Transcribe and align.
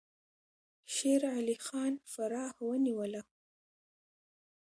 شیر 0.93 1.21
علي 1.37 1.57
خان 1.65 1.93
فراه 2.11 2.53
ونیوله. 2.67 3.21